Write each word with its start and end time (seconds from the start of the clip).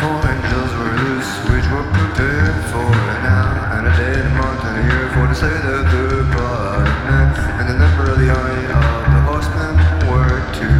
horses 0.00 1.28
which 1.52 1.66
were 1.68 1.84
prepared 1.92 2.56
for 2.72 2.88
an 2.88 3.22
hour 3.28 3.60
and 3.76 3.84
a 3.86 3.94
day 3.96 4.14
and 4.16 4.28
a 4.28 4.34
month 4.40 4.64
and 4.64 4.76
a 4.80 4.84
year 4.88 5.04
for 5.12 5.26
to 5.28 5.34
slay 5.34 5.52
the 5.52 5.84
third 5.92 6.26
part 6.32 6.88
of 6.88 6.96
men. 7.04 7.28
And 7.60 7.66
the 7.68 7.76
number 7.76 8.08
of 8.08 8.16
the 8.16 8.30
army 8.32 8.64
of 8.72 9.02
the 9.12 9.22
horsemen 9.28 9.74
were 10.08 10.40
two 10.56 10.78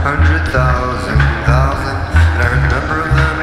hundred 0.00 0.42
thousand, 0.48 1.20
thousand. 1.44 1.98
And 2.32 2.40
I 2.40 2.48
the 2.48 2.72
number 2.72 2.96
of 3.04 3.10
them, 3.12 3.36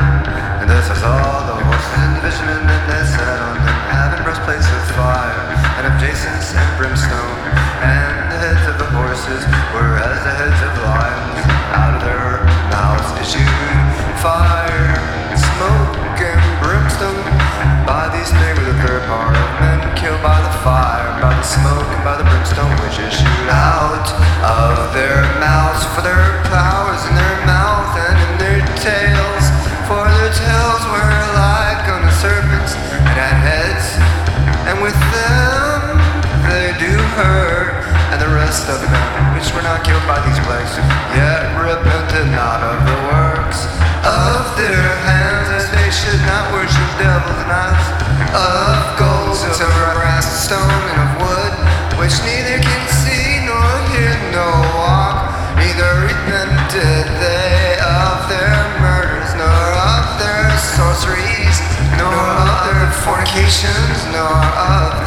and 0.62 0.68
thus 0.70 0.90
I 0.90 0.98
saw 0.98 1.46
the 1.46 1.58
horses 1.62 1.94
and 2.02 2.12
the 2.18 2.22
fishermen, 2.26 2.62
and 2.66 2.84
they 2.90 3.04
sat 3.06 3.38
on 3.38 3.56
them, 3.62 3.78
having 3.94 4.22
breastplates 4.26 4.66
of 4.66 4.84
fire 4.98 5.54
and 5.78 5.84
of 5.86 5.94
jacinth 6.02 6.58
and 6.58 6.70
brimstone. 6.82 7.38
And 7.86 8.34
the 8.34 8.38
heads 8.42 8.66
of 8.66 8.78
the 8.82 8.90
horses 8.98 9.46
were 9.78 10.02
as 10.02 10.18
the 10.26 10.34
heads 10.34 10.60
of 10.66 10.74
lions. 10.82 11.27
By 21.22 21.34
the 21.34 21.44
smoke, 21.44 21.88
and 21.90 22.04
by 22.06 22.18
the 22.18 22.26
brimstone 22.30 22.70
which 22.86 22.98
issued 23.02 23.50
out 23.50 24.08
of 24.46 24.94
their 24.94 25.26
mouths. 25.42 25.82
For 25.94 26.02
their 26.06 26.44
flowers 26.46 27.02
in 27.10 27.14
their 27.18 27.38
mouth 27.46 27.94
and 27.98 28.18
in 28.18 28.34
their 28.38 28.62
tails. 28.78 29.46
For 29.90 30.06
their 30.06 30.30
tails 30.30 30.84
were 30.90 31.18
like 31.34 31.84
unto 31.90 32.12
serpents 32.22 32.78
and 32.78 33.18
had 33.18 33.38
heads, 33.42 33.98
and 34.70 34.78
with 34.82 34.98
them 35.14 35.98
they 36.50 36.76
do 36.78 36.94
hurt. 37.18 37.82
And 38.14 38.22
the 38.22 38.32
rest 38.32 38.70
of 38.70 38.80
them 38.80 38.94
which 39.34 39.50
were 39.54 39.66
not 39.66 39.84
killed 39.84 40.06
by 40.06 40.22
these 40.22 40.40
plagues, 40.46 40.78
yet 41.18 41.50
repented 41.58 42.30
not 42.32 42.62
of 42.62 42.78
the 42.86 42.98
works 43.10 43.66
of 44.06 44.56
their 44.56 44.90
hands, 45.04 45.50
as 45.50 45.66
they 45.74 45.90
should 45.92 46.22
not 46.30 46.54
worship 46.54 46.90
devils 47.02 47.38
idols 47.48 48.08
of 48.34 49.00
gold, 49.00 49.36
silver, 49.36 49.92
brass, 49.96 50.26
stone, 50.46 50.62
and 50.62 50.72
wood, 50.72 50.87
which 52.08 52.24
neither 52.24 52.58
can 52.64 52.88
see 52.88 53.44
nor 53.44 53.68
hear 53.92 54.16
nor 54.32 54.56
walk, 54.80 55.28
neither 55.60 56.08
repented 56.08 57.04
they 57.20 57.76
of 57.84 58.30
their 58.32 58.56
murders, 58.80 59.36
nor 59.36 59.60
of 59.76 60.08
their 60.16 60.48
sorceries, 60.56 61.60
nor 62.00 62.16
of 62.16 62.64
their 62.64 62.88
fornications, 63.04 64.00
nor 64.16 64.40
of 64.56 65.06